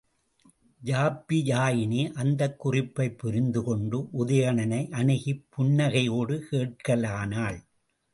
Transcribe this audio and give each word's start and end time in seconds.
யாப்பியாயினி 0.81 2.11
அந்தக் 2.13 2.59
குறிப்பைப் 2.59 3.17
புரிந்து 3.17 3.63
கொண்டு 3.63 4.09
உதயணனை 4.13 4.89
அணுகிப் 4.91 5.45
புன்னகையோடு 5.57 6.39
கேட்கலானாள். 6.51 7.59